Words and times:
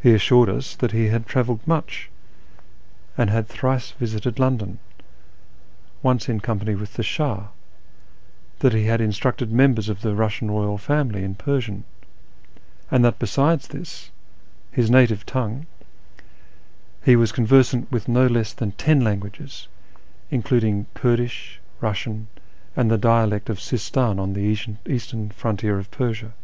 He 0.00 0.14
assured 0.14 0.48
us 0.48 0.76
that 0.76 0.92
he 0.92 1.08
had 1.08 1.26
travelled 1.26 1.66
much, 1.66 2.08
and 3.18 3.28
had 3.30 3.48
thrice 3.48 3.90
visited 3.90 4.38
London, 4.38 4.78
once 6.04 6.28
in 6.28 6.38
company 6.38 6.76
with 6.76 6.94
the 6.94 7.02
Shah; 7.02 7.48
that 8.60 8.72
he 8.72 8.84
had 8.84 9.00
instructed 9.00 9.50
members 9.50 9.88
of 9.88 10.02
the 10.02 10.14
Eussian 10.14 10.50
royal 10.52 10.78
family 10.78 11.24
in 11.24 11.34
Persian; 11.34 11.82
and 12.92 13.04
that 13.04 13.18
besides 13.18 13.66
this, 13.66 14.12
his 14.70 14.88
native 14.88 15.26
tongue, 15.26 15.66
he 17.04 17.16
was 17.16 17.32
conversant 17.32 17.90
with 17.90 18.06
no 18.06 18.28
less 18.28 18.52
than 18.52 18.70
ten 18.70 19.00
languages, 19.02 19.66
including 20.30 20.86
Kurdish, 20.94 21.58
Eussian, 21.82 22.26
and 22.76 22.88
the 22.88 22.96
dialect 22.98 23.50
of 23.50 23.58
Sistan 23.58 24.20
on 24.20 24.34
the 24.34 24.56
eastern 24.86 25.30
frontier 25.30 25.80
of 25.80 25.90
Persia. 25.90 26.34